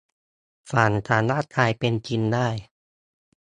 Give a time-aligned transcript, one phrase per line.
[0.71, 2.47] ฝันสามารถกลายเป็นจริงได้